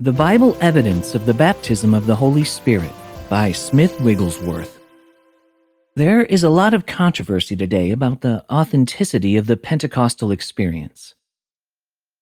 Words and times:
The 0.00 0.12
Bible 0.12 0.56
Evidence 0.60 1.16
of 1.16 1.26
the 1.26 1.34
Baptism 1.34 1.92
of 1.92 2.06
the 2.06 2.14
Holy 2.14 2.44
Spirit 2.44 2.92
by 3.28 3.50
Smith 3.50 4.00
Wigglesworth. 4.00 4.78
There 5.96 6.22
is 6.22 6.44
a 6.44 6.50
lot 6.50 6.72
of 6.72 6.86
controversy 6.86 7.56
today 7.56 7.90
about 7.90 8.20
the 8.20 8.44
authenticity 8.48 9.36
of 9.36 9.48
the 9.48 9.56
Pentecostal 9.56 10.30
experience. 10.30 11.16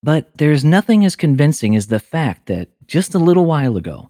But 0.01 0.35
there's 0.39 0.65
nothing 0.65 1.05
as 1.05 1.15
convincing 1.15 1.75
as 1.75 1.85
the 1.85 1.99
fact 1.99 2.47
that 2.47 2.69
just 2.87 3.13
a 3.13 3.19
little 3.19 3.45
while 3.45 3.77
ago, 3.77 4.09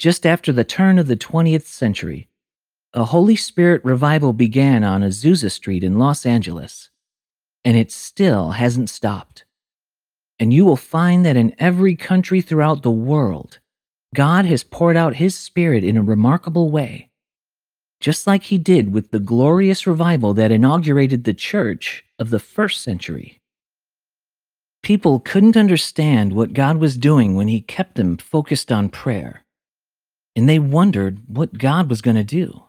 just 0.00 0.26
after 0.26 0.52
the 0.52 0.64
turn 0.64 0.98
of 0.98 1.06
the 1.06 1.16
20th 1.16 1.66
century, 1.66 2.28
a 2.92 3.04
Holy 3.04 3.36
Spirit 3.36 3.84
revival 3.84 4.32
began 4.32 4.82
on 4.82 5.02
Azusa 5.02 5.52
Street 5.52 5.84
in 5.84 5.96
Los 5.96 6.26
Angeles, 6.26 6.90
and 7.64 7.76
it 7.76 7.92
still 7.92 8.50
hasn't 8.50 8.90
stopped. 8.90 9.45
And 10.38 10.52
you 10.52 10.64
will 10.64 10.76
find 10.76 11.24
that 11.24 11.36
in 11.36 11.54
every 11.58 11.96
country 11.96 12.40
throughout 12.40 12.82
the 12.82 12.90
world, 12.90 13.58
God 14.14 14.44
has 14.44 14.64
poured 14.64 14.96
out 14.96 15.16
his 15.16 15.36
Spirit 15.36 15.82
in 15.82 15.96
a 15.96 16.02
remarkable 16.02 16.70
way, 16.70 17.10
just 18.00 18.26
like 18.26 18.44
he 18.44 18.58
did 18.58 18.92
with 18.92 19.10
the 19.10 19.18
glorious 19.18 19.86
revival 19.86 20.34
that 20.34 20.52
inaugurated 20.52 21.24
the 21.24 21.34
church 21.34 22.04
of 22.18 22.30
the 22.30 22.38
first 22.38 22.82
century. 22.82 23.40
People 24.82 25.20
couldn't 25.20 25.56
understand 25.56 26.32
what 26.32 26.52
God 26.52 26.76
was 26.76 26.96
doing 26.96 27.34
when 27.34 27.48
he 27.48 27.60
kept 27.60 27.96
them 27.96 28.16
focused 28.16 28.70
on 28.70 28.88
prayer, 28.88 29.44
and 30.36 30.48
they 30.48 30.58
wondered 30.58 31.22
what 31.26 31.58
God 31.58 31.90
was 31.90 32.02
going 32.02 32.16
to 32.16 32.24
do. 32.24 32.64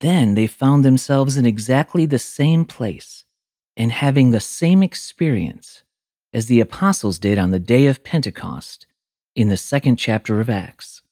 Then 0.00 0.34
they 0.34 0.46
found 0.46 0.84
themselves 0.84 1.36
in 1.36 1.44
exactly 1.44 2.06
the 2.06 2.18
same 2.18 2.64
place 2.64 3.24
and 3.76 3.92
having 3.92 4.30
the 4.30 4.40
same 4.40 4.82
experience 4.82 5.82
as 6.32 6.46
the 6.46 6.60
apostles 6.60 7.18
did 7.18 7.38
on 7.38 7.50
the 7.50 7.58
day 7.58 7.86
of 7.86 8.04
Pentecost 8.04 8.86
in 9.34 9.48
the 9.48 9.56
second 9.56 9.96
chapter 9.96 10.40
of 10.40 10.48
Acts. 10.48 11.02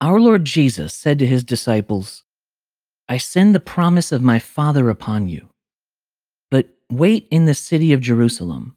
Our 0.00 0.18
Lord 0.20 0.44
Jesus 0.44 0.94
said 0.94 1.18
to 1.18 1.26
his 1.26 1.44
disciples, 1.44 2.24
I 3.08 3.18
send 3.18 3.54
the 3.54 3.60
promise 3.60 4.12
of 4.12 4.22
my 4.22 4.38
Father 4.38 4.88
upon 4.88 5.28
you, 5.28 5.48
but 6.50 6.68
wait 6.90 7.26
in 7.30 7.44
the 7.44 7.54
city 7.54 7.92
of 7.92 8.00
Jerusalem 8.00 8.76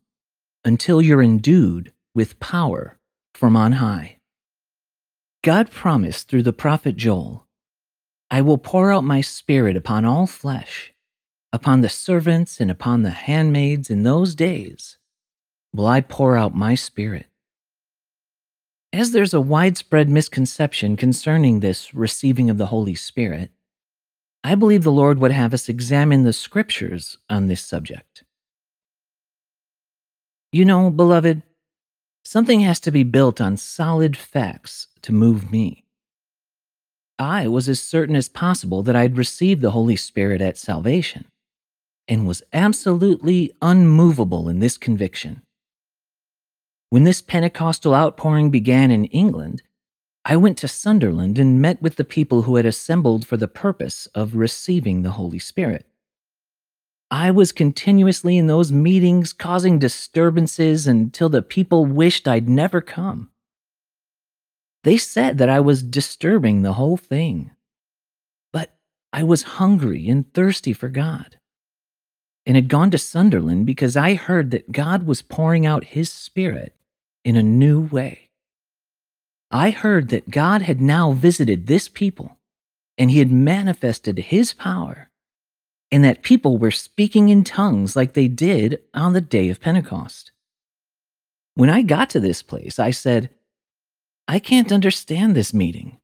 until 0.65 1.01
you're 1.01 1.23
endued 1.23 1.93
with 2.15 2.39
power 2.39 2.97
from 3.33 3.55
on 3.55 3.73
high. 3.73 4.17
God 5.43 5.71
promised 5.71 6.27
through 6.27 6.43
the 6.43 6.53
prophet 6.53 6.95
Joel, 6.95 7.47
I 8.31 8.41
will 8.41 8.57
pour 8.57 8.91
out 8.91 9.03
my 9.03 9.21
spirit 9.21 9.77
upon 9.77 10.05
all 10.05 10.25
flesh, 10.25 10.93
upon 11.51 11.81
the 11.81 11.89
servants 11.89 12.59
and 12.59 12.71
upon 12.71 13.03
the 13.03 13.11
handmaids 13.11 13.89
in 13.89 14.03
those 14.03 14.35
days 14.35 14.97
will 15.73 15.87
I 15.87 16.01
pour 16.01 16.37
out 16.37 16.55
my 16.55 16.75
spirit. 16.75 17.25
As 18.91 19.11
there's 19.11 19.33
a 19.33 19.41
widespread 19.41 20.07
misconception 20.07 20.95
concerning 20.95 21.59
this 21.59 21.93
receiving 21.95 22.49
of 22.49 22.59
the 22.59 22.67
Holy 22.67 22.93
Spirit, 22.93 23.49
I 24.43 24.55
believe 24.55 24.83
the 24.83 24.91
Lord 24.91 25.19
would 25.19 25.31
have 25.31 25.53
us 25.53 25.67
examine 25.67 26.23
the 26.23 26.33
scriptures 26.33 27.17
on 27.29 27.47
this 27.47 27.61
subject. 27.61 28.23
You 30.51 30.65
know, 30.65 30.91
beloved, 30.91 31.41
something 32.23 32.59
has 32.59 32.79
to 32.81 32.91
be 32.91 33.03
built 33.03 33.41
on 33.41 33.57
solid 33.57 34.15
facts 34.15 34.87
to 35.01 35.11
move 35.11 35.51
me. 35.51 35.85
I 37.17 37.47
was 37.47 37.67
as 37.67 37.79
certain 37.79 38.15
as 38.15 38.29
possible 38.29 38.83
that 38.83 38.95
I'd 38.95 39.17
received 39.17 39.61
the 39.61 39.71
Holy 39.71 39.95
Spirit 39.95 40.41
at 40.41 40.57
salvation 40.57 41.25
and 42.07 42.27
was 42.27 42.43
absolutely 42.51 43.53
unmovable 43.61 44.49
in 44.49 44.59
this 44.59 44.77
conviction. 44.77 45.41
When 46.93 47.05
this 47.05 47.23
Pentecostal 47.23 47.95
outpouring 47.95 48.51
began 48.51 48.91
in 48.91 49.05
England, 49.05 49.63
I 50.25 50.37
went 50.37 50.59
to 50.59 50.67
Sunderland 50.67 51.39
and 51.39 51.59
met 51.59 51.81
with 51.81 51.95
the 51.95 52.03
people 52.03 52.43
who 52.43 52.57
had 52.57 52.67
assembled 52.67 53.25
for 53.25 53.35
the 53.35 53.47
purpose 53.47 54.05
of 54.13 54.35
receiving 54.35 55.01
the 55.01 55.13
Holy 55.13 55.39
Spirit. 55.39 55.87
I 57.09 57.31
was 57.31 57.51
continuously 57.51 58.37
in 58.37 58.45
those 58.45 58.71
meetings 58.71 59.33
causing 59.33 59.79
disturbances 59.79 60.85
until 60.85 61.29
the 61.29 61.41
people 61.41 61.87
wished 61.87 62.27
I'd 62.27 62.47
never 62.47 62.79
come. 62.79 63.31
They 64.83 64.99
said 64.99 65.39
that 65.39 65.49
I 65.49 65.61
was 65.61 65.81
disturbing 65.81 66.61
the 66.61 66.73
whole 66.73 66.97
thing. 66.97 67.49
But 68.51 68.75
I 69.11 69.23
was 69.23 69.57
hungry 69.57 70.07
and 70.09 70.31
thirsty 70.31 70.73
for 70.73 70.89
God 70.89 71.37
and 72.45 72.55
had 72.55 72.67
gone 72.69 72.91
to 72.91 72.99
Sunderland 72.99 73.65
because 73.65 73.97
I 73.97 74.13
heard 74.13 74.51
that 74.51 74.71
God 74.71 75.07
was 75.07 75.23
pouring 75.23 75.65
out 75.65 75.85
His 75.85 76.11
Spirit 76.11 76.75
in 77.23 77.35
a 77.35 77.43
new 77.43 77.81
way. 77.81 78.29
I 79.51 79.69
heard 79.69 80.09
that 80.09 80.29
God 80.29 80.63
had 80.63 80.81
now 80.81 81.11
visited 81.11 81.67
this 81.67 81.87
people 81.87 82.37
and 82.97 83.11
he 83.11 83.19
had 83.19 83.31
manifested 83.31 84.17
his 84.17 84.53
power, 84.53 85.09
and 85.91 86.03
that 86.03 86.23
people 86.23 86.57
were 86.57 86.71
speaking 86.71 87.29
in 87.29 87.43
tongues 87.43 87.95
like 87.95 88.13
they 88.13 88.27
did 88.27 88.79
on 88.93 89.13
the 89.13 89.21
day 89.21 89.49
of 89.49 89.61
Pentecost. 89.61 90.31
When 91.55 91.69
I 91.69 91.81
got 91.81 92.09
to 92.11 92.19
this 92.19 92.41
place, 92.41 92.79
I 92.79 92.91
said, 92.91 93.29
I 94.27 94.39
can't 94.39 94.71
understand 94.71 95.35
this 95.35 95.53
meeting. 95.53 95.99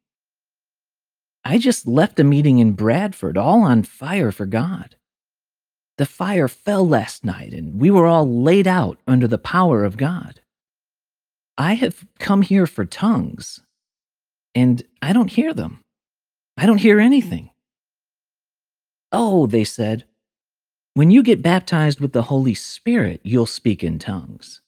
I 1.43 1.57
just 1.57 1.87
left 1.87 2.19
a 2.19 2.23
meeting 2.23 2.59
in 2.59 2.73
Bradford 2.73 3.37
all 3.37 3.63
on 3.63 3.83
fire 3.83 4.31
for 4.31 4.45
God. 4.45 4.95
The 5.97 6.05
fire 6.05 6.47
fell 6.47 6.87
last 6.87 7.23
night, 7.23 7.53
and 7.53 7.79
we 7.79 7.89
were 7.89 8.07
all 8.07 8.27
laid 8.41 8.67
out 8.67 8.99
under 9.07 9.27
the 9.27 9.37
power 9.37 9.83
of 9.83 9.97
God. 9.97 10.41
I 11.59 11.73
have 11.73 12.05
come 12.19 12.41
here 12.41 12.65
for 12.65 12.85
tongues, 12.85 13.59
and 14.55 14.81
I 15.01 15.11
don't 15.11 15.29
hear 15.29 15.53
them. 15.53 15.83
I 16.57 16.65
don't 16.65 16.77
hear 16.77 17.01
anything. 17.01 17.51
Oh, 19.11 19.45
they 19.45 19.65
said, 19.65 20.05
when 20.93 21.11
you 21.11 21.21
get 21.21 21.41
baptized 21.41 21.99
with 21.99 22.13
the 22.13 22.23
Holy 22.23 22.53
Spirit, 22.53 23.19
you'll 23.23 23.45
speak 23.45 23.83
in 23.83 23.99
tongues. 23.99 24.61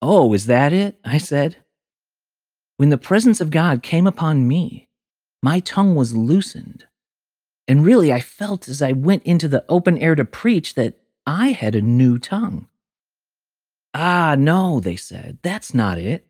Oh, 0.00 0.32
is 0.34 0.46
that 0.46 0.72
it? 0.72 0.98
I 1.04 1.18
said. 1.18 1.56
When 2.76 2.90
the 2.90 2.96
presence 2.96 3.40
of 3.40 3.50
God 3.50 3.82
came 3.82 4.06
upon 4.06 4.46
me, 4.46 4.88
my 5.42 5.60
tongue 5.60 5.96
was 5.96 6.16
loosened. 6.16 6.86
And 7.66 7.84
really, 7.84 8.12
I 8.12 8.20
felt 8.20 8.68
as 8.68 8.80
I 8.80 8.92
went 8.92 9.24
into 9.24 9.48
the 9.48 9.64
open 9.68 9.98
air 9.98 10.14
to 10.14 10.24
preach 10.24 10.74
that 10.74 10.94
I 11.26 11.48
had 11.48 11.74
a 11.74 11.82
new 11.82 12.18
tongue. 12.18 12.68
Ah, 13.92 14.36
no, 14.38 14.80
they 14.80 14.96
said, 14.96 15.38
that's 15.42 15.74
not 15.74 15.98
it. 15.98 16.26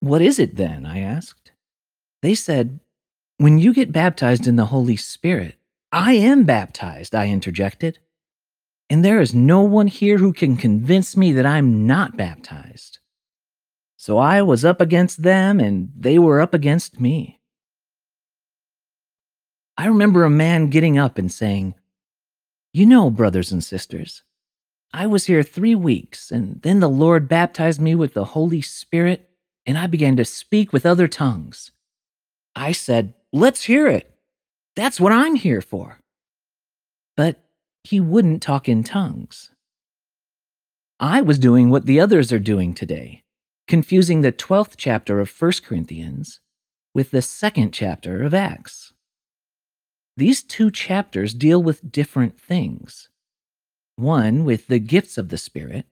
What 0.00 0.22
is 0.22 0.38
it 0.38 0.56
then? 0.56 0.84
I 0.84 1.00
asked. 1.00 1.52
They 2.22 2.34
said, 2.34 2.80
When 3.38 3.58
you 3.58 3.72
get 3.72 3.92
baptized 3.92 4.46
in 4.46 4.56
the 4.56 4.66
Holy 4.66 4.96
Spirit, 4.96 5.54
I 5.92 6.14
am 6.14 6.44
baptized, 6.44 7.14
I 7.14 7.28
interjected. 7.28 7.98
And 8.90 9.04
there 9.04 9.20
is 9.20 9.34
no 9.34 9.62
one 9.62 9.86
here 9.86 10.18
who 10.18 10.32
can 10.32 10.56
convince 10.56 11.16
me 11.16 11.32
that 11.32 11.46
I'm 11.46 11.86
not 11.86 12.16
baptized. 12.16 12.98
So 13.96 14.18
I 14.18 14.42
was 14.42 14.64
up 14.64 14.80
against 14.80 15.22
them, 15.22 15.60
and 15.60 15.90
they 15.96 16.18
were 16.18 16.40
up 16.40 16.52
against 16.52 17.00
me. 17.00 17.40
I 19.78 19.86
remember 19.86 20.24
a 20.24 20.30
man 20.30 20.68
getting 20.68 20.98
up 20.98 21.16
and 21.16 21.32
saying, 21.32 21.74
You 22.72 22.86
know, 22.86 23.10
brothers 23.10 23.50
and 23.50 23.64
sisters, 23.64 24.22
I 24.96 25.06
was 25.06 25.26
here 25.26 25.42
three 25.42 25.74
weeks, 25.74 26.30
and 26.30 26.62
then 26.62 26.78
the 26.78 26.88
Lord 26.88 27.26
baptized 27.26 27.80
me 27.80 27.96
with 27.96 28.14
the 28.14 28.26
Holy 28.26 28.62
Spirit, 28.62 29.28
and 29.66 29.76
I 29.76 29.88
began 29.88 30.16
to 30.18 30.24
speak 30.24 30.72
with 30.72 30.86
other 30.86 31.08
tongues. 31.08 31.72
I 32.54 32.70
said, 32.70 33.12
Let's 33.32 33.64
hear 33.64 33.88
it. 33.88 34.14
That's 34.76 35.00
what 35.00 35.10
I'm 35.10 35.34
here 35.34 35.60
for. 35.60 35.98
But 37.16 37.40
he 37.82 37.98
wouldn't 37.98 38.40
talk 38.40 38.68
in 38.68 38.84
tongues. 38.84 39.50
I 41.00 41.22
was 41.22 41.40
doing 41.40 41.70
what 41.70 41.86
the 41.86 41.98
others 41.98 42.32
are 42.32 42.38
doing 42.38 42.72
today, 42.72 43.24
confusing 43.66 44.20
the 44.20 44.30
12th 44.30 44.74
chapter 44.76 45.18
of 45.18 45.28
1 45.28 45.52
Corinthians 45.64 46.38
with 46.94 47.10
the 47.10 47.20
second 47.20 47.72
chapter 47.72 48.22
of 48.22 48.32
Acts. 48.32 48.92
These 50.16 50.44
two 50.44 50.70
chapters 50.70 51.34
deal 51.34 51.60
with 51.60 51.90
different 51.90 52.40
things 52.40 53.08
one 53.96 54.44
with 54.44 54.66
the 54.66 54.78
gifts 54.78 55.18
of 55.18 55.28
the 55.28 55.38
Spirit, 55.38 55.86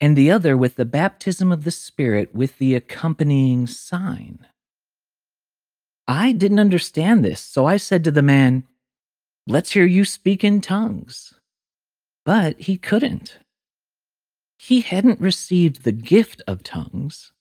and 0.00 0.16
the 0.16 0.30
other 0.30 0.56
with 0.56 0.76
the 0.76 0.84
baptism 0.84 1.50
of 1.52 1.64
the 1.64 1.70
Spirit 1.70 2.34
with 2.34 2.58
the 2.58 2.74
accompanying 2.74 3.66
sign. 3.66 4.46
I 6.06 6.32
didn't 6.32 6.60
understand 6.60 7.24
this, 7.24 7.40
so 7.40 7.66
I 7.66 7.76
said 7.76 8.04
to 8.04 8.10
the 8.10 8.22
man, 8.22 8.64
Let's 9.46 9.72
hear 9.72 9.86
you 9.86 10.04
speak 10.04 10.44
in 10.44 10.60
tongues. 10.60 11.32
But 12.24 12.60
he 12.60 12.76
couldn't. 12.76 13.38
He 14.58 14.82
hadn't 14.82 15.20
received 15.20 15.84
the 15.84 15.92
gift 15.92 16.42
of 16.46 16.62
tongues, 16.62 17.32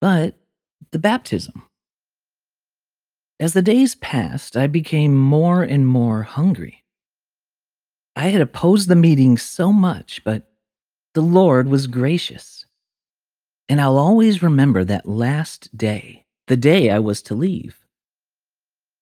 but 0.00 0.36
the 0.92 1.00
baptism. 1.00 1.64
As 3.40 3.52
the 3.52 3.62
days 3.62 3.96
passed, 3.96 4.56
I 4.56 4.68
became 4.68 5.16
more 5.16 5.64
and 5.64 5.88
more 5.88 6.22
hungry. 6.22 6.83
I 8.16 8.28
had 8.28 8.40
opposed 8.40 8.88
the 8.88 8.96
meeting 8.96 9.38
so 9.38 9.72
much, 9.72 10.22
but 10.24 10.44
the 11.14 11.20
Lord 11.20 11.68
was 11.68 11.86
gracious. 11.86 12.66
And 13.68 13.80
I'll 13.80 13.98
always 13.98 14.42
remember 14.42 14.84
that 14.84 15.08
last 15.08 15.76
day, 15.76 16.26
the 16.46 16.56
day 16.56 16.90
I 16.90 16.98
was 16.98 17.22
to 17.22 17.34
leave. 17.34 17.78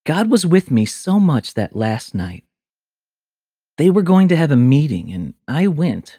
God 0.05 0.31
was 0.31 0.47
with 0.47 0.70
me 0.70 0.85
so 0.87 1.20
much 1.20 1.55
that 1.55 1.76
last 1.76 2.14
night. 2.14 2.44
They 3.79 3.91
were 3.91 4.03
going 4.03 4.29
to 4.29 4.37
have 4.37 4.50
a 4.50 4.56
meeting, 4.56 5.12
and 5.12 5.35
I 5.49 5.67
went, 5.67 6.19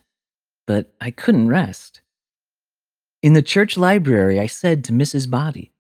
but 0.66 0.94
I 1.00 1.12
couldn't 1.12 1.50
rest. 1.50 2.02
In 3.22 3.34
the 3.34 3.42
church 3.42 3.78
library, 3.78 4.40
I 4.40 4.48
said 4.48 4.84
to 4.86 4.94
Mrs. 4.94 5.30
Boddy, 5.30 5.72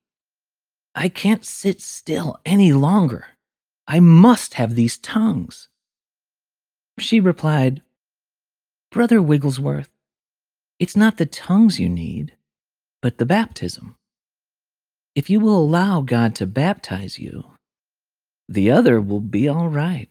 I 0.95 1.09
can't 1.09 1.44
sit 1.45 1.81
still 1.81 2.39
any 2.45 2.71
longer. 2.71 3.27
I 3.88 4.00
must 4.00 4.54
have 4.56 4.75
these 4.75 4.98
tongues. 4.98 5.68
She 7.03 7.19
replied, 7.19 7.81
Brother 8.89 9.21
Wigglesworth, 9.21 9.89
it's 10.79 10.95
not 10.95 11.17
the 11.17 11.25
tongues 11.25 11.77
you 11.77 11.89
need, 11.89 12.33
but 13.01 13.17
the 13.17 13.25
baptism. 13.25 13.97
If 15.13 15.29
you 15.29 15.41
will 15.41 15.57
allow 15.57 16.00
God 16.00 16.33
to 16.35 16.47
baptize 16.47 17.19
you, 17.19 17.44
the 18.47 18.71
other 18.71 19.01
will 19.01 19.19
be 19.19 19.50
all 19.50 19.67
right. 19.67 20.07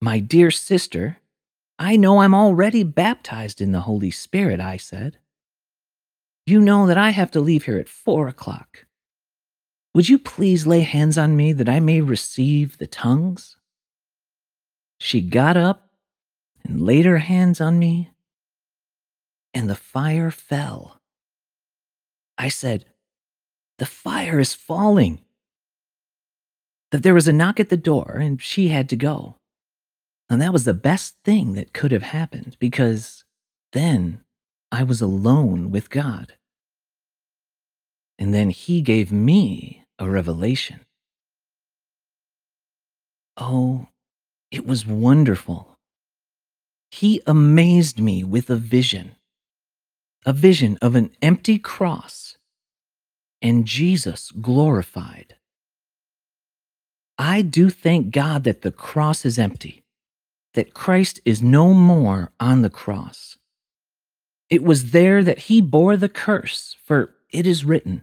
My 0.00 0.20
dear 0.20 0.50
sister, 0.50 1.18
I 1.78 1.96
know 1.96 2.20
I'm 2.22 2.34
already 2.34 2.82
baptized 2.82 3.60
in 3.60 3.72
the 3.72 3.80
Holy 3.80 4.10
Spirit, 4.10 4.58
I 4.58 4.78
said. 4.78 5.18
You 6.46 6.60
know 6.60 6.86
that 6.86 6.96
I 6.96 7.10
have 7.10 7.30
to 7.32 7.40
leave 7.40 7.64
here 7.64 7.78
at 7.78 7.90
four 7.90 8.26
o'clock. 8.26 8.86
Would 9.94 10.08
you 10.08 10.18
please 10.18 10.66
lay 10.66 10.80
hands 10.80 11.18
on 11.18 11.36
me 11.36 11.52
that 11.52 11.68
I 11.68 11.80
may 11.80 12.00
receive 12.00 12.78
the 12.78 12.86
tongues? 12.86 13.55
She 14.98 15.20
got 15.20 15.56
up 15.56 15.90
and 16.64 16.82
laid 16.82 17.04
her 17.04 17.18
hands 17.18 17.60
on 17.60 17.78
me, 17.78 18.10
and 19.54 19.68
the 19.68 19.76
fire 19.76 20.30
fell. 20.30 21.00
I 22.38 22.48
said, 22.48 22.86
The 23.78 23.86
fire 23.86 24.38
is 24.38 24.54
falling. 24.54 25.20
That 26.92 27.02
there 27.02 27.14
was 27.14 27.28
a 27.28 27.32
knock 27.32 27.58
at 27.58 27.68
the 27.68 27.76
door, 27.76 28.18
and 28.20 28.40
she 28.40 28.68
had 28.68 28.88
to 28.90 28.96
go. 28.96 29.36
And 30.28 30.40
that 30.42 30.52
was 30.52 30.64
the 30.64 30.74
best 30.74 31.16
thing 31.24 31.54
that 31.54 31.72
could 31.72 31.92
have 31.92 32.02
happened 32.02 32.56
because 32.58 33.24
then 33.72 34.22
I 34.72 34.82
was 34.82 35.00
alone 35.00 35.70
with 35.70 35.90
God. 35.90 36.34
And 38.18 38.34
then 38.34 38.50
He 38.50 38.80
gave 38.80 39.12
me 39.12 39.84
a 39.98 40.08
revelation. 40.08 40.80
Oh, 43.36 43.88
it 44.50 44.66
was 44.66 44.86
wonderful. 44.86 45.76
He 46.90 47.20
amazed 47.26 47.98
me 48.00 48.24
with 48.24 48.50
a 48.50 48.56
vision 48.56 49.16
a 50.26 50.32
vision 50.32 50.76
of 50.82 50.96
an 50.96 51.08
empty 51.22 51.56
cross 51.56 52.36
and 53.40 53.64
Jesus 53.64 54.32
glorified. 54.32 55.36
I 57.16 57.42
do 57.42 57.70
thank 57.70 58.10
God 58.10 58.42
that 58.42 58.62
the 58.62 58.72
cross 58.72 59.24
is 59.24 59.38
empty, 59.38 59.84
that 60.54 60.74
Christ 60.74 61.20
is 61.24 61.40
no 61.40 61.72
more 61.72 62.32
on 62.40 62.62
the 62.62 62.70
cross. 62.70 63.38
It 64.50 64.64
was 64.64 64.90
there 64.90 65.22
that 65.22 65.38
he 65.38 65.60
bore 65.60 65.96
the 65.96 66.08
curse, 66.08 66.76
for 66.84 67.14
it 67.30 67.46
is 67.46 67.64
written, 67.64 68.02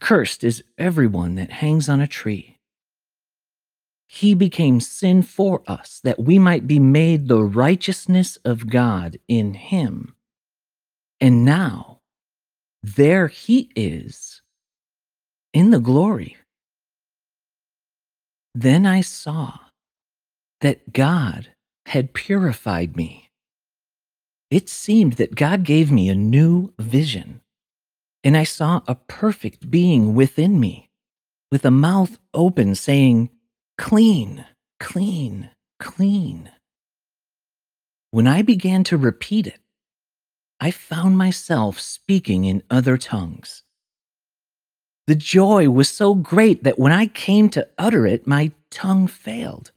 Cursed 0.00 0.44
is 0.44 0.62
everyone 0.76 1.36
that 1.36 1.50
hangs 1.50 1.88
on 1.88 2.00
a 2.02 2.06
tree. 2.06 2.55
He 4.06 4.34
became 4.34 4.80
sin 4.80 5.22
for 5.22 5.62
us, 5.66 6.00
that 6.04 6.20
we 6.20 6.38
might 6.38 6.66
be 6.66 6.78
made 6.78 7.28
the 7.28 7.42
righteousness 7.42 8.36
of 8.44 8.70
God 8.70 9.18
in 9.28 9.54
him. 9.54 10.14
And 11.20 11.44
now, 11.44 12.00
there 12.82 13.28
he 13.28 13.70
is 13.74 14.42
in 15.52 15.70
the 15.70 15.80
glory. 15.80 16.36
Then 18.54 18.86
I 18.86 19.00
saw 19.00 19.58
that 20.60 20.92
God 20.92 21.48
had 21.86 22.14
purified 22.14 22.96
me. 22.96 23.30
It 24.50 24.68
seemed 24.68 25.14
that 25.14 25.34
God 25.34 25.64
gave 25.64 25.90
me 25.90 26.08
a 26.08 26.14
new 26.14 26.72
vision 26.78 27.40
and 28.26 28.36
I 28.36 28.42
saw 28.42 28.80
a 28.88 28.96
perfect 28.96 29.70
being 29.70 30.16
within 30.16 30.58
me, 30.58 30.90
with 31.52 31.64
a 31.64 31.70
mouth 31.70 32.18
open, 32.34 32.74
saying, 32.74 33.30
Clean, 33.78 34.46
clean, 34.80 35.50
clean. 35.78 36.50
When 38.10 38.26
I 38.26 38.42
began 38.42 38.84
to 38.84 38.96
repeat 38.96 39.46
it, 39.46 39.60
I 40.58 40.70
found 40.70 41.18
myself 41.18 41.78
speaking 41.78 42.46
in 42.46 42.62
other 42.70 42.96
tongues. 42.96 43.62
The 45.06 45.14
joy 45.14 45.68
was 45.68 45.88
so 45.88 46.14
great 46.14 46.64
that 46.64 46.78
when 46.78 46.92
I 46.92 47.06
came 47.06 47.50
to 47.50 47.68
utter 47.78 48.06
it, 48.06 48.26
my 48.26 48.52
tongue 48.70 49.06
failed. 49.06 49.70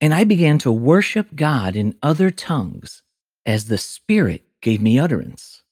And 0.00 0.12
I 0.12 0.24
began 0.24 0.58
to 0.58 0.72
worship 0.72 1.34
God 1.34 1.76
in 1.76 1.96
other 2.02 2.30
tongues 2.30 3.02
as 3.46 3.66
the 3.66 3.78
Spirit 3.78 4.42
gave 4.60 4.82
me 4.82 4.98
utterance. 4.98 5.62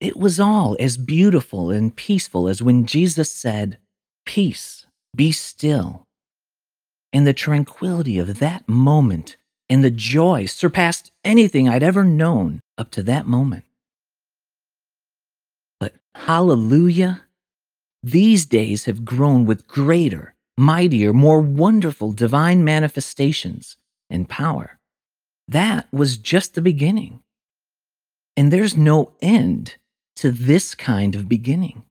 It 0.00 0.16
was 0.16 0.38
all 0.38 0.76
as 0.78 0.96
beautiful 0.96 1.70
and 1.70 1.96
peaceful 1.96 2.48
as 2.48 2.62
when 2.62 2.86
Jesus 2.86 3.32
said, 3.32 3.78
Peace, 4.24 4.77
be 5.14 5.32
still. 5.32 6.06
And 7.12 7.26
the 7.26 7.32
tranquility 7.32 8.18
of 8.18 8.38
that 8.38 8.68
moment 8.68 9.36
and 9.68 9.84
the 9.84 9.90
joy 9.90 10.46
surpassed 10.46 11.10
anything 11.24 11.68
I'd 11.68 11.82
ever 11.82 12.04
known 12.04 12.60
up 12.76 12.90
to 12.92 13.02
that 13.04 13.26
moment. 13.26 13.64
But 15.80 15.94
hallelujah, 16.14 17.22
these 18.02 18.46
days 18.46 18.84
have 18.84 19.04
grown 19.04 19.44
with 19.44 19.66
greater, 19.66 20.34
mightier, 20.56 21.12
more 21.12 21.40
wonderful 21.40 22.12
divine 22.12 22.64
manifestations 22.64 23.76
and 24.08 24.28
power. 24.28 24.78
That 25.46 25.88
was 25.92 26.16
just 26.16 26.54
the 26.54 26.62
beginning. 26.62 27.20
And 28.36 28.52
there's 28.52 28.76
no 28.76 29.12
end 29.20 29.76
to 30.16 30.30
this 30.30 30.74
kind 30.74 31.14
of 31.14 31.28
beginning. 31.28 31.84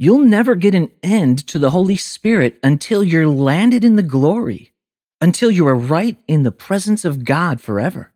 You'll 0.00 0.20
never 0.20 0.54
get 0.54 0.76
an 0.76 0.92
end 1.02 1.44
to 1.48 1.58
the 1.58 1.70
Holy 1.70 1.96
Spirit 1.96 2.60
until 2.62 3.02
you're 3.02 3.26
landed 3.26 3.82
in 3.82 3.96
the 3.96 4.02
glory, 4.02 4.72
until 5.20 5.50
you 5.50 5.66
are 5.66 5.74
right 5.74 6.16
in 6.28 6.44
the 6.44 6.52
presence 6.52 7.04
of 7.04 7.24
God 7.24 7.60
forever. 7.60 8.12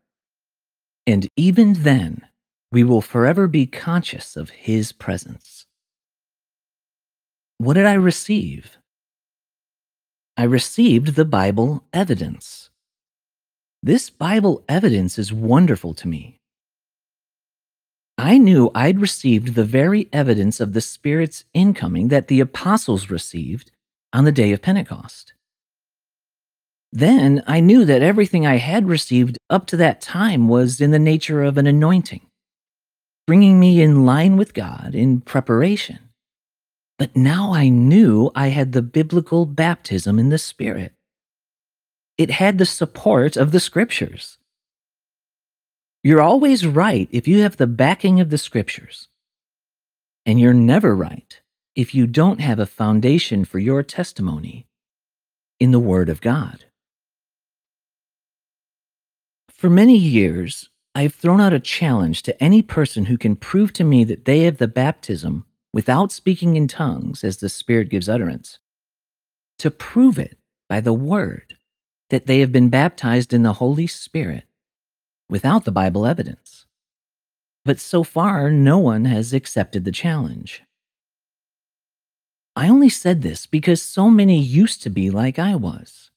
And 1.08 1.26
even 1.36 1.82
then, 1.82 2.22
we 2.70 2.84
will 2.84 3.00
forever 3.00 3.48
be 3.48 3.66
conscious 3.66 4.36
of 4.36 4.50
His 4.50 4.92
presence. 4.92 5.66
What 7.58 7.74
did 7.74 7.86
I 7.86 7.94
receive? 7.94 8.78
I 10.36 10.44
received 10.44 11.16
the 11.16 11.24
Bible 11.24 11.84
evidence. 11.92 12.70
This 13.82 14.08
Bible 14.08 14.62
evidence 14.68 15.18
is 15.18 15.32
wonderful 15.32 15.94
to 15.94 16.06
me. 16.06 16.38
I 18.18 18.38
knew 18.38 18.70
I'd 18.74 19.00
received 19.00 19.54
the 19.54 19.64
very 19.64 20.08
evidence 20.12 20.60
of 20.60 20.72
the 20.72 20.80
Spirit's 20.80 21.44
incoming 21.54 22.08
that 22.08 22.28
the 22.28 22.40
apostles 22.40 23.10
received 23.10 23.70
on 24.12 24.24
the 24.24 24.32
day 24.32 24.52
of 24.52 24.62
Pentecost. 24.62 25.32
Then 26.92 27.42
I 27.46 27.60
knew 27.60 27.86
that 27.86 28.02
everything 28.02 28.46
I 28.46 28.56
had 28.58 28.86
received 28.86 29.38
up 29.48 29.66
to 29.68 29.78
that 29.78 30.02
time 30.02 30.46
was 30.46 30.80
in 30.80 30.90
the 30.90 30.98
nature 30.98 31.42
of 31.42 31.56
an 31.56 31.66
anointing, 31.66 32.26
bringing 33.26 33.58
me 33.58 33.80
in 33.80 34.04
line 34.04 34.36
with 34.36 34.52
God 34.52 34.94
in 34.94 35.22
preparation. 35.22 35.98
But 36.98 37.16
now 37.16 37.54
I 37.54 37.70
knew 37.70 38.30
I 38.34 38.48
had 38.48 38.72
the 38.72 38.82
biblical 38.82 39.46
baptism 39.46 40.18
in 40.18 40.28
the 40.28 40.38
Spirit. 40.38 40.92
It 42.18 42.30
had 42.30 42.58
the 42.58 42.66
support 42.66 43.38
of 43.38 43.52
the 43.52 43.60
scriptures. 43.60 44.36
You're 46.04 46.20
always 46.20 46.66
right 46.66 47.08
if 47.12 47.28
you 47.28 47.42
have 47.42 47.56
the 47.56 47.66
backing 47.66 48.18
of 48.20 48.30
the 48.30 48.38
scriptures. 48.38 49.08
And 50.26 50.40
you're 50.40 50.52
never 50.52 50.96
right 50.96 51.40
if 51.76 51.94
you 51.94 52.06
don't 52.06 52.40
have 52.40 52.58
a 52.58 52.66
foundation 52.66 53.44
for 53.44 53.58
your 53.58 53.82
testimony 53.82 54.66
in 55.60 55.70
the 55.70 55.78
Word 55.78 56.08
of 56.08 56.20
God. 56.20 56.64
For 59.48 59.70
many 59.70 59.96
years, 59.96 60.70
I've 60.94 61.14
thrown 61.14 61.40
out 61.40 61.52
a 61.52 61.60
challenge 61.60 62.22
to 62.24 62.42
any 62.42 62.62
person 62.62 63.06
who 63.06 63.16
can 63.16 63.36
prove 63.36 63.72
to 63.74 63.84
me 63.84 64.02
that 64.04 64.24
they 64.24 64.40
have 64.40 64.58
the 64.58 64.68
baptism 64.68 65.46
without 65.72 66.10
speaking 66.10 66.56
in 66.56 66.66
tongues 66.66 67.22
as 67.22 67.36
the 67.36 67.48
Spirit 67.48 67.88
gives 67.88 68.08
utterance, 68.08 68.58
to 69.58 69.70
prove 69.70 70.18
it 70.18 70.36
by 70.68 70.80
the 70.80 70.92
Word 70.92 71.56
that 72.10 72.26
they 72.26 72.40
have 72.40 72.52
been 72.52 72.68
baptized 72.68 73.32
in 73.32 73.44
the 73.44 73.54
Holy 73.54 73.86
Spirit 73.86 74.44
without 75.32 75.64
the 75.64 75.72
Bible 75.72 76.04
evidence. 76.04 76.66
But 77.64 77.80
so 77.80 78.04
far, 78.04 78.50
no 78.50 78.76
one 78.78 79.06
has 79.06 79.32
accepted 79.32 79.86
the 79.86 79.90
challenge. 79.90 80.62
I 82.54 82.68
only 82.68 82.90
said 82.90 83.22
this 83.22 83.46
because 83.46 83.80
so 83.80 84.10
many 84.10 84.38
used 84.38 84.82
to 84.82 84.90
be 84.90 85.08
like 85.08 85.38
I 85.38 85.54
was. 85.54 86.10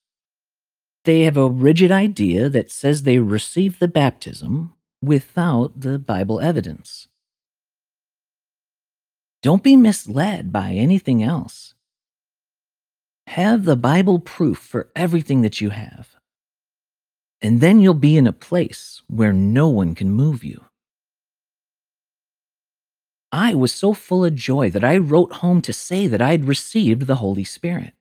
They 1.05 1.21
have 1.21 1.37
a 1.37 1.49
rigid 1.49 1.93
idea 1.93 2.49
that 2.49 2.69
says 2.69 3.03
they 3.03 3.19
received 3.19 3.79
the 3.79 3.87
baptism 3.87 4.73
without 5.01 5.79
the 5.79 5.97
Bible 5.97 6.41
evidence. 6.41 7.07
Don't 9.41 9.63
be 9.63 9.77
misled 9.77 10.51
by 10.51 10.71
anything 10.73 11.23
else. 11.23 11.73
Have 13.27 13.63
the 13.63 13.77
Bible 13.77 14.19
proof 14.19 14.57
for 14.57 14.89
everything 14.93 15.41
that 15.41 15.61
you 15.61 15.69
have. 15.69 16.14
And 17.41 17.61
then 17.61 17.79
you'll 17.79 17.93
be 17.93 18.17
in 18.17 18.27
a 18.27 18.33
place 18.33 19.01
where 19.07 19.33
no 19.33 19.69
one 19.69 19.93
can 19.95 20.11
move 20.11 20.43
you. 20.43 20.65
I 23.31 23.53
was 23.53 23.73
so 23.73 23.93
full 23.93 24.23
of 24.23 24.35
joy 24.35 24.69
that 24.69 24.83
I 24.83 24.97
wrote 24.97 25.33
home 25.33 25.61
to 25.63 25.73
say 25.73 26.07
that 26.07 26.21
I 26.21 26.31
had 26.31 26.47
received 26.47 27.03
the 27.05 27.15
Holy 27.15 27.43
Spirit. 27.43 27.93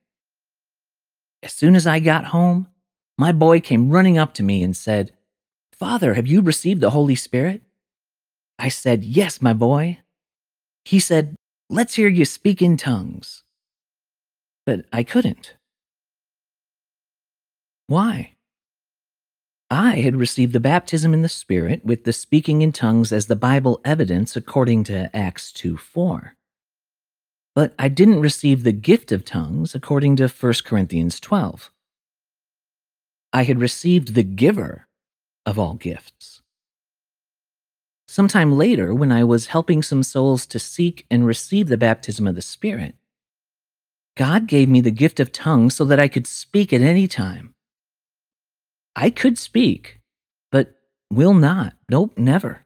As 1.43 1.51
soon 1.51 1.75
as 1.75 1.85
I 1.85 1.99
got 1.99 2.25
home, 2.25 2.67
my 3.17 3.31
boy 3.31 3.59
came 3.59 3.89
running 3.89 4.17
up 4.17 4.33
to 4.35 4.43
me 4.43 4.63
and 4.63 4.75
said, 4.75 5.11
Father, 5.73 6.13
have 6.13 6.25
you 6.25 6.41
received 6.41 6.79
the 6.79 6.91
Holy 6.91 7.15
Spirit? 7.15 7.61
I 8.57 8.69
said, 8.69 9.03
Yes, 9.03 9.41
my 9.41 9.53
boy. 9.53 9.99
He 10.85 10.99
said, 10.99 11.35
Let's 11.69 11.95
hear 11.95 12.07
you 12.07 12.23
speak 12.23 12.61
in 12.61 12.77
tongues. 12.77 13.43
But 14.65 14.85
I 14.93 15.03
couldn't. 15.03 15.55
Why? 17.87 18.34
I 19.69 19.95
had 19.95 20.15
received 20.15 20.53
the 20.53 20.59
baptism 20.59 21.11
in 21.13 21.23
the 21.23 21.29
Spirit 21.29 21.83
with 21.83 22.03
the 22.03 22.13
speaking 22.13 22.61
in 22.61 22.71
tongues 22.71 23.11
as 23.11 23.25
the 23.25 23.35
Bible 23.35 23.81
evidence 23.83 24.35
according 24.35 24.83
to 24.85 25.15
Acts 25.15 25.51
2 25.51 25.75
4. 25.75 26.35
But 27.55 27.73
I 27.79 27.87
didn't 27.87 28.21
receive 28.21 28.63
the 28.63 28.71
gift 28.71 29.11
of 29.11 29.25
tongues 29.25 29.73
according 29.73 30.17
to 30.17 30.27
1 30.27 30.53
Corinthians 30.65 31.19
12. 31.19 31.71
I 33.33 33.43
had 33.43 33.59
received 33.59 34.13
the 34.13 34.23
giver 34.23 34.87
of 35.47 35.57
all 35.57 35.73
gifts. 35.73 36.41
Sometime 38.07 38.55
later, 38.55 38.93
when 38.93 39.11
I 39.11 39.23
was 39.23 39.47
helping 39.47 39.81
some 39.81 40.03
souls 40.03 40.45
to 40.45 40.59
seek 40.59 41.07
and 41.09 41.25
receive 41.25 41.69
the 41.69 41.77
baptism 41.77 42.27
of 42.27 42.35
the 42.35 42.41
Spirit, 42.43 42.93
God 44.15 44.45
gave 44.45 44.69
me 44.69 44.79
the 44.79 44.91
gift 44.91 45.19
of 45.19 45.31
tongues 45.31 45.75
so 45.75 45.85
that 45.85 45.99
I 45.99 46.07
could 46.07 46.27
speak 46.27 46.71
at 46.71 46.81
any 46.81 47.07
time. 47.07 47.54
I 48.95 49.09
could 49.09 49.37
speak, 49.37 49.99
but 50.51 50.75
will 51.11 51.33
not. 51.33 51.73
Nope, 51.89 52.17
never. 52.17 52.65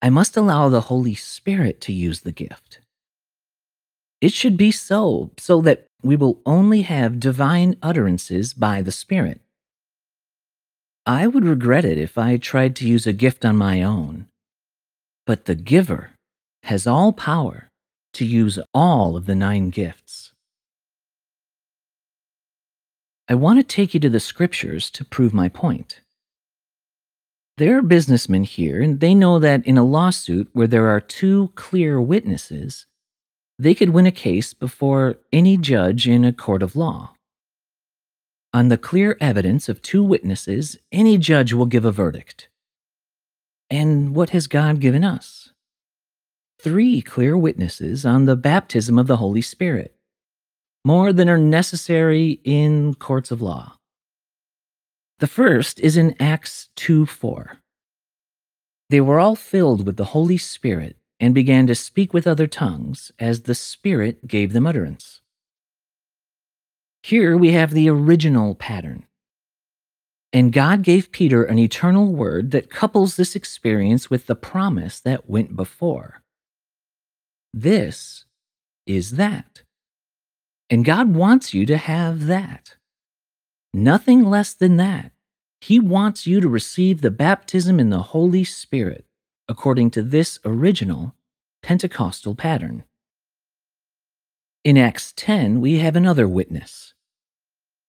I 0.00 0.10
must 0.10 0.36
allow 0.36 0.68
the 0.68 0.82
Holy 0.82 1.14
Spirit 1.14 1.80
to 1.82 1.92
use 1.92 2.20
the 2.20 2.32
gift. 2.32 2.80
It 4.20 4.32
should 4.32 4.56
be 4.56 4.70
so, 4.70 5.30
so 5.38 5.60
that 5.62 5.86
we 6.02 6.14
will 6.14 6.40
only 6.46 6.82
have 6.82 7.18
divine 7.18 7.76
utterances 7.82 8.54
by 8.54 8.82
the 8.82 8.92
Spirit. 8.92 9.40
I 11.06 11.26
would 11.26 11.44
regret 11.44 11.84
it 11.84 11.98
if 11.98 12.16
I 12.16 12.36
tried 12.36 12.76
to 12.76 12.88
use 12.88 13.06
a 13.06 13.12
gift 13.12 13.44
on 13.44 13.56
my 13.56 13.82
own. 13.82 14.28
But 15.26 15.46
the 15.46 15.54
giver 15.54 16.12
has 16.64 16.86
all 16.86 17.12
power 17.12 17.70
to 18.14 18.24
use 18.24 18.58
all 18.72 19.16
of 19.16 19.26
the 19.26 19.34
nine 19.34 19.70
gifts. 19.70 20.32
I 23.28 23.34
want 23.34 23.58
to 23.58 23.64
take 23.64 23.94
you 23.94 24.00
to 24.00 24.10
the 24.10 24.20
scriptures 24.20 24.90
to 24.90 25.04
prove 25.04 25.32
my 25.32 25.48
point. 25.48 26.00
There 27.56 27.78
are 27.78 27.82
businessmen 27.82 28.44
here, 28.44 28.82
and 28.82 29.00
they 29.00 29.14
know 29.14 29.38
that 29.38 29.64
in 29.64 29.78
a 29.78 29.84
lawsuit 29.84 30.48
where 30.52 30.66
there 30.66 30.88
are 30.88 31.00
two 31.00 31.52
clear 31.54 32.00
witnesses, 32.00 32.86
they 33.58 33.74
could 33.74 33.90
win 33.90 34.06
a 34.06 34.12
case 34.12 34.52
before 34.52 35.18
any 35.32 35.56
judge 35.56 36.06
in 36.08 36.24
a 36.24 36.32
court 36.32 36.62
of 36.62 36.76
law. 36.76 37.14
On 38.52 38.68
the 38.68 38.78
clear 38.78 39.16
evidence 39.20 39.68
of 39.68 39.80
two 39.80 40.02
witnesses, 40.02 40.76
any 40.92 41.16
judge 41.16 41.52
will 41.52 41.66
give 41.66 41.84
a 41.84 41.92
verdict. 41.92 42.48
And 43.70 44.14
what 44.14 44.30
has 44.30 44.46
God 44.46 44.80
given 44.80 45.02
us? 45.02 45.50
Three 46.58 47.00
clear 47.00 47.38
witnesses 47.38 48.04
on 48.04 48.26
the 48.26 48.36
baptism 48.36 48.98
of 48.98 49.06
the 49.06 49.16
Holy 49.16 49.42
Spirit, 49.42 49.93
more 50.84 51.12
than 51.12 51.28
are 51.28 51.38
necessary 51.38 52.40
in 52.44 52.94
courts 52.94 53.30
of 53.30 53.40
law. 53.40 53.78
The 55.18 55.26
first 55.26 55.80
is 55.80 55.96
in 55.96 56.14
Acts 56.20 56.68
2 56.76 57.06
4. 57.06 57.58
They 58.90 59.00
were 59.00 59.18
all 59.18 59.36
filled 59.36 59.86
with 59.86 59.96
the 59.96 60.06
Holy 60.06 60.36
Spirit 60.36 60.96
and 61.18 61.34
began 61.34 61.66
to 61.66 61.74
speak 61.74 62.12
with 62.12 62.26
other 62.26 62.46
tongues 62.46 63.10
as 63.18 63.42
the 63.42 63.54
Spirit 63.54 64.26
gave 64.26 64.52
them 64.52 64.66
utterance. 64.66 65.20
Here 67.02 67.36
we 67.36 67.52
have 67.52 67.72
the 67.72 67.88
original 67.88 68.54
pattern. 68.54 69.06
And 70.32 70.52
God 70.52 70.82
gave 70.82 71.12
Peter 71.12 71.44
an 71.44 71.58
eternal 71.58 72.12
word 72.12 72.50
that 72.50 72.70
couples 72.70 73.16
this 73.16 73.36
experience 73.36 74.10
with 74.10 74.26
the 74.26 74.34
promise 74.34 75.00
that 75.00 75.28
went 75.28 75.54
before. 75.54 76.22
This 77.52 78.24
is 78.86 79.12
that. 79.12 79.63
And 80.74 80.84
God 80.84 81.14
wants 81.14 81.54
you 81.54 81.66
to 81.66 81.76
have 81.76 82.26
that. 82.26 82.74
Nothing 83.72 84.24
less 84.24 84.54
than 84.54 84.76
that. 84.78 85.12
He 85.60 85.78
wants 85.78 86.26
you 86.26 86.40
to 86.40 86.48
receive 86.48 87.00
the 87.00 87.12
baptism 87.12 87.78
in 87.78 87.90
the 87.90 88.02
Holy 88.02 88.42
Spirit 88.42 89.04
according 89.48 89.92
to 89.92 90.02
this 90.02 90.40
original 90.44 91.14
Pentecostal 91.62 92.34
pattern. 92.34 92.82
In 94.64 94.76
Acts 94.76 95.12
10, 95.14 95.60
we 95.60 95.78
have 95.78 95.94
another 95.94 96.26
witness. 96.26 96.92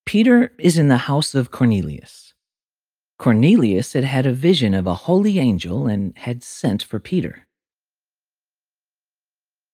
Peter 0.06 0.54
is 0.60 0.78
in 0.78 0.88
the 0.88 1.10
house 1.10 1.34
of 1.34 1.50
Cornelius. 1.50 2.36
Cornelius 3.18 3.94
had 3.94 4.04
had 4.04 4.28
a 4.28 4.32
vision 4.32 4.76
of 4.76 4.86
a 4.86 4.94
holy 4.94 5.40
angel 5.40 5.88
and 5.88 6.16
had 6.20 6.44
sent 6.44 6.84
for 6.84 7.00
Peter. 7.00 7.48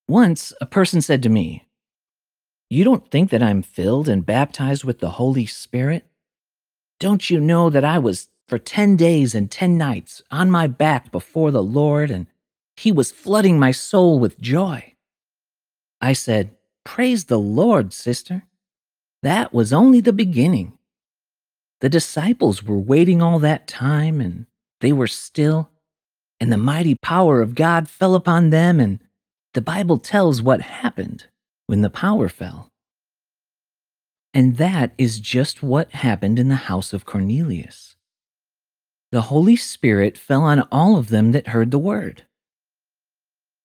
Once 0.08 0.54
a 0.62 0.66
person 0.66 1.02
said 1.02 1.22
to 1.24 1.28
me, 1.30 1.68
You 2.72 2.86
don't 2.86 3.12
think 3.12 3.32
that 3.32 3.44
I'm 3.44 3.64
filled 3.64 4.08
and 4.08 4.26
baptized 4.26 4.86
with 4.86 5.00
the 5.00 5.10
Holy 5.10 5.46
Spirit? 5.46 6.06
Don't 7.02 7.30
you 7.30 7.42
know 7.42 7.70
that 7.70 7.84
I 7.84 8.00
was 8.00 8.30
for 8.48 8.58
10 8.58 8.96
days 8.96 9.36
and 9.36 9.52
10 9.52 9.78
nights 9.78 10.22
on 10.32 10.50
my 10.50 10.68
back 10.68 11.12
before 11.12 11.52
the 11.52 11.62
Lord 11.62 12.10
and 12.10 12.28
he 12.78 12.90
was 12.90 13.12
flooding 13.12 13.60
my 13.60 13.72
soul 13.72 14.20
with 14.20 14.40
joy? 14.40 14.94
I 16.00 16.14
said, 16.14 16.56
Praise 16.86 17.26
the 17.26 17.38
Lord, 17.38 17.92
sister. 17.92 18.44
That 19.22 19.54
was 19.54 19.74
only 19.74 20.00
the 20.00 20.14
beginning. 20.14 20.78
The 21.82 21.90
disciples 21.90 22.64
were 22.64 22.80
waiting 22.80 23.22
all 23.22 23.40
that 23.40 23.68
time 23.68 24.22
and 24.22 24.46
they 24.80 24.94
were 24.94 25.08
still, 25.08 25.72
and 26.40 26.50
the 26.50 26.58
mighty 26.58 26.96
power 26.96 27.42
of 27.42 27.54
God 27.54 27.90
fell 27.90 28.16
upon 28.16 28.50
them, 28.50 28.80
and 28.80 29.02
the 29.54 29.62
Bible 29.62 29.98
tells 29.98 30.42
what 30.42 30.62
happened 30.62 31.26
when 31.72 31.80
the 31.80 31.90
power 31.90 32.28
fell. 32.28 32.70
And 34.34 34.58
that 34.58 34.92
is 34.98 35.22
just 35.22 35.64
what 35.64 35.94
happened 35.94 36.38
in 36.38 36.50
the 36.50 36.68
house 36.68 36.92
of 36.92 37.06
Cornelius. 37.06 37.96
The 39.14 39.22
Holy 39.22 39.56
Spirit 39.56 40.18
fell 40.18 40.44
on 40.44 40.68
all 40.70 40.98
of 40.98 41.08
them 41.08 41.32
that 41.32 41.48
heard 41.48 41.72
the 41.72 41.80
word. 41.80 42.26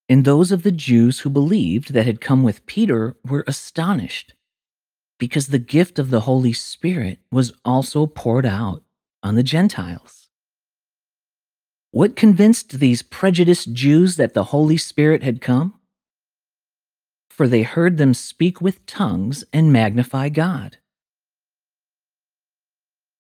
And 0.08 0.25
those 0.25 0.52
of 0.52 0.62
the 0.62 0.70
Jews 0.70 1.20
who 1.20 1.30
believed 1.30 1.94
that 1.94 2.06
had 2.06 2.20
come 2.20 2.44
with 2.44 2.64
Peter 2.64 3.16
were 3.28 3.42
astonished 3.48 4.34
because 5.18 5.48
the 5.48 5.58
gift 5.58 5.98
of 5.98 6.10
the 6.10 6.20
Holy 6.20 6.52
Spirit 6.52 7.18
was 7.32 7.52
also 7.64 8.06
poured 8.06 8.46
out 8.46 8.84
on 9.25 9.34
the 9.34 9.42
Gentiles. 9.42 10.28
What 11.90 12.14
convinced 12.14 12.78
these 12.78 13.02
prejudiced 13.02 13.72
Jews 13.72 14.14
that 14.14 14.32
the 14.32 14.44
Holy 14.44 14.76
Spirit 14.76 15.25
had 15.25 15.40
come? 15.40 15.80
For 17.36 17.46
they 17.46 17.62
heard 17.62 17.98
them 17.98 18.14
speak 18.14 18.62
with 18.62 18.86
tongues 18.86 19.44
and 19.52 19.70
magnify 19.70 20.30
God. 20.30 20.78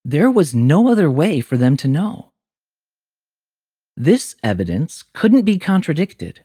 There 0.06 0.30
was 0.30 0.54
no 0.54 0.88
other 0.88 1.10
way 1.10 1.42
for 1.42 1.58
them 1.58 1.76
to 1.76 1.88
know. 1.88 2.32
This 3.94 4.34
evidence 4.42 5.04
couldn't 5.12 5.42
be 5.42 5.58
contradicted. 5.58 6.40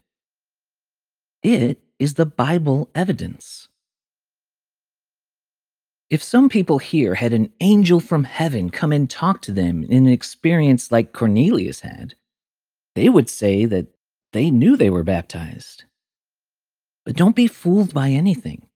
It 1.44 1.80
is 1.98 2.16
the 2.16 2.26
Bible 2.26 2.90
evidence. 2.94 3.70
If 6.10 6.22
some 6.22 6.50
people 6.50 6.80
here 6.80 7.16
had 7.16 7.32
an 7.32 7.54
angel 7.62 8.02
from 8.02 8.26
heaven 8.26 8.70
come 8.70 8.92
and 8.92 9.10
talk 9.10 9.42
to 9.44 9.54
them 9.54 9.86
in 9.86 10.08
an 10.08 10.12
experience 10.12 10.92
like 10.92 11.14
Cornelius 11.14 11.80
had, 11.80 12.16
they 12.96 13.08
would 13.08 13.30
say 13.30 13.64
that 13.64 13.88
they 14.34 14.52
knew 14.52 14.76
they 14.76 14.90
were 14.90 15.06
baptized. 15.06 15.86
But 17.06 17.16
don't 17.16 17.36
be 17.36 17.48
fooled 17.48 17.94
by 17.94 18.10
anything. 18.10 18.68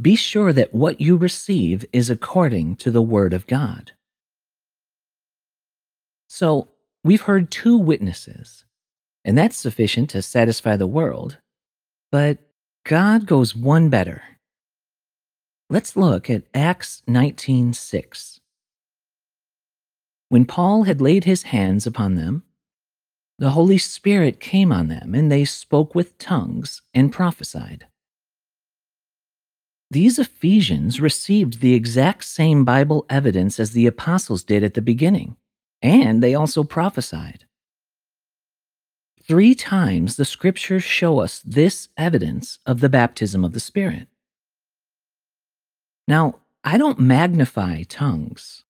Be 0.00 0.14
sure 0.14 0.52
that 0.52 0.74
what 0.74 1.00
you 1.00 1.16
receive 1.16 1.84
is 1.92 2.10
according 2.10 2.76
to 2.76 2.90
the 2.90 3.02
Word 3.02 3.32
of 3.32 3.46
God. 3.46 3.92
So, 6.28 6.68
we've 7.02 7.22
heard 7.22 7.50
two 7.50 7.76
witnesses, 7.76 8.64
and 9.24 9.36
that's 9.36 9.56
sufficient 9.56 10.10
to 10.10 10.22
satisfy 10.22 10.76
the 10.76 10.86
world. 10.86 11.38
But 12.12 12.38
God 12.84 13.26
goes 13.26 13.56
one 13.56 13.88
better. 13.88 14.22
Let's 15.70 15.96
look 15.96 16.30
at 16.30 16.44
Acts 16.54 17.02
19:6. 17.06 18.40
When 20.28 20.44
Paul 20.44 20.84
had 20.84 21.00
laid 21.00 21.24
his 21.24 21.44
hands 21.44 21.86
upon 21.86 22.14
them, 22.14 22.44
the 23.38 23.50
Holy 23.50 23.78
Spirit 23.78 24.40
came 24.40 24.72
on 24.72 24.88
them, 24.88 25.14
and 25.14 25.30
they 25.30 25.44
spoke 25.44 25.94
with 25.94 26.18
tongues 26.18 26.82
and 26.92 27.12
prophesied. 27.12 27.86
These 29.90 30.18
Ephesians 30.18 31.00
received 31.00 31.60
the 31.60 31.74
exact 31.74 32.24
same 32.24 32.64
Bible 32.64 33.06
evidence 33.08 33.58
as 33.58 33.70
the 33.70 33.86
apostles 33.86 34.42
did 34.42 34.62
at 34.64 34.74
the 34.74 34.82
beginning, 34.82 35.36
and 35.80 36.22
they 36.22 36.34
also 36.34 36.64
prophesied. 36.64 37.44
Three 39.22 39.54
times 39.54 40.16
the 40.16 40.24
scriptures 40.24 40.84
show 40.84 41.20
us 41.20 41.40
this 41.44 41.88
evidence 41.96 42.58
of 42.66 42.80
the 42.80 42.88
baptism 42.88 43.44
of 43.44 43.52
the 43.52 43.60
Spirit. 43.60 44.08
Now, 46.08 46.40
I 46.64 46.76
don't 46.76 46.98
magnify 46.98 47.84
tongues. 47.84 48.64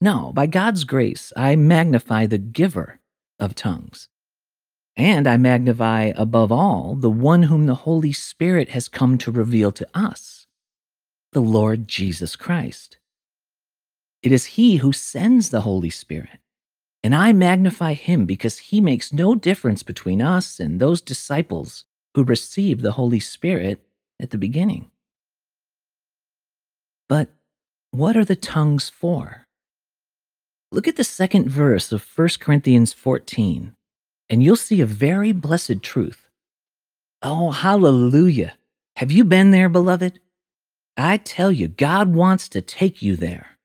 No, 0.00 0.32
by 0.34 0.46
God's 0.46 0.84
grace, 0.84 1.32
I 1.36 1.56
magnify 1.56 2.26
the 2.26 2.38
giver 2.38 3.00
of 3.38 3.54
tongues. 3.54 4.08
And 4.96 5.26
I 5.26 5.36
magnify 5.36 6.12
above 6.16 6.50
all 6.50 6.94
the 6.94 7.10
one 7.10 7.44
whom 7.44 7.66
the 7.66 7.74
Holy 7.74 8.12
Spirit 8.12 8.70
has 8.70 8.88
come 8.88 9.18
to 9.18 9.30
reveal 9.30 9.70
to 9.72 9.86
us, 9.94 10.46
the 11.32 11.40
Lord 11.40 11.86
Jesus 11.86 12.34
Christ. 12.34 12.98
It 14.22 14.32
is 14.32 14.46
He 14.46 14.76
who 14.76 14.92
sends 14.92 15.50
the 15.50 15.60
Holy 15.60 15.90
Spirit. 15.90 16.40
And 17.02 17.14
I 17.14 17.32
magnify 17.32 17.92
Him 17.92 18.24
because 18.24 18.58
He 18.58 18.80
makes 18.80 19.12
no 19.12 19.34
difference 19.34 19.82
between 19.82 20.22
us 20.22 20.58
and 20.58 20.80
those 20.80 21.00
disciples 21.00 21.84
who 22.14 22.24
received 22.24 22.80
the 22.80 22.92
Holy 22.92 23.20
Spirit 23.20 23.80
at 24.18 24.30
the 24.30 24.38
beginning. 24.38 24.90
But 27.08 27.28
what 27.90 28.16
are 28.16 28.24
the 28.24 28.34
tongues 28.34 28.88
for? 28.88 29.45
Look 30.72 30.88
at 30.88 30.96
the 30.96 31.04
second 31.04 31.48
verse 31.48 31.92
of 31.92 32.06
1 32.16 32.28
Corinthians 32.40 32.92
14, 32.92 33.74
and 34.28 34.42
you'll 34.42 34.56
see 34.56 34.80
a 34.80 34.86
very 34.86 35.32
blessed 35.32 35.82
truth. 35.82 36.26
Oh, 37.22 37.52
hallelujah. 37.52 38.54
Have 38.96 39.12
you 39.12 39.24
been 39.24 39.52
there, 39.52 39.68
beloved? 39.68 40.18
I 40.96 41.18
tell 41.18 41.52
you, 41.52 41.68
God 41.68 42.14
wants 42.14 42.48
to 42.50 42.60
take 42.60 43.02
you 43.02 43.16
there. 43.16 43.58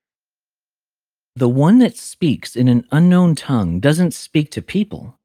The 1.34 1.48
one 1.48 1.78
that 1.78 1.96
speaks 1.96 2.54
in 2.54 2.68
an 2.68 2.86
unknown 2.92 3.34
tongue 3.34 3.80
doesn't 3.80 4.12
speak 4.12 4.50
to 4.50 4.62
people, 4.62 5.18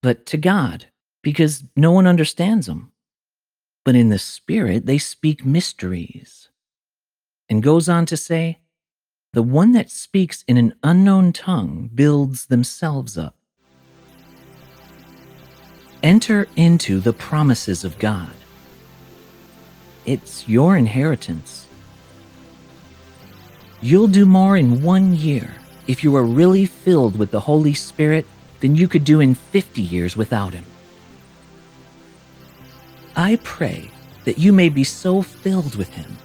but 0.00 0.24
to 0.26 0.36
God, 0.36 0.86
because 1.22 1.64
no 1.74 1.90
one 1.90 2.06
understands 2.06 2.66
them. 2.66 2.92
But 3.84 3.96
in 3.96 4.10
the 4.10 4.18
Spirit, 4.18 4.86
they 4.86 4.98
speak 4.98 5.44
mysteries. 5.44 6.48
And 7.48 7.62
goes 7.62 7.88
on 7.88 8.06
to 8.06 8.16
say, 8.16 8.60
the 9.32 9.42
one 9.42 9.72
that 9.72 9.90
speaks 9.90 10.44
in 10.48 10.56
an 10.56 10.74
unknown 10.82 11.32
tongue 11.32 11.88
builds 11.94 12.46
themselves 12.46 13.16
up. 13.16 13.36
Enter 16.02 16.48
into 16.56 16.98
the 16.98 17.12
promises 17.12 17.84
of 17.84 17.98
God. 18.00 18.32
It's 20.04 20.48
your 20.48 20.76
inheritance. 20.76 21.68
You'll 23.80 24.08
do 24.08 24.26
more 24.26 24.56
in 24.56 24.82
one 24.82 25.14
year 25.14 25.54
if 25.86 26.02
you 26.02 26.16
are 26.16 26.24
really 26.24 26.66
filled 26.66 27.16
with 27.16 27.30
the 27.30 27.40
Holy 27.40 27.74
Spirit 27.74 28.26
than 28.58 28.74
you 28.74 28.88
could 28.88 29.04
do 29.04 29.20
in 29.20 29.34
50 29.34 29.80
years 29.80 30.16
without 30.16 30.54
Him. 30.54 30.64
I 33.14 33.36
pray 33.44 33.90
that 34.24 34.38
you 34.38 34.52
may 34.52 34.70
be 34.70 34.84
so 34.84 35.22
filled 35.22 35.76
with 35.76 35.90
Him 35.90 36.16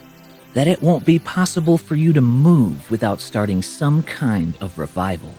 that 0.55 0.67
it 0.67 0.81
won't 0.81 1.05
be 1.05 1.19
possible 1.19 1.77
for 1.77 1.95
you 1.95 2.13
to 2.13 2.21
move 2.21 2.89
without 2.89 3.21
starting 3.21 3.61
some 3.61 4.01
kind 4.03 4.57
of 4.61 4.79
revival. 4.79 5.33